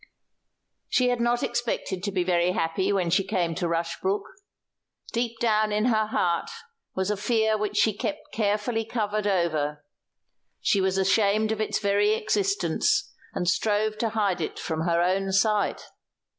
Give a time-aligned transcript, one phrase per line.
[0.89, 4.23] She had not expected to be very happy when she came to Rushbrook.
[5.13, 6.49] Deep down in her heart
[6.95, 9.85] was a fear which she kept carefully covered over;
[10.59, 15.31] she was ashamed of its very existence, and strove to hide it from her own
[15.31, 15.83] sight.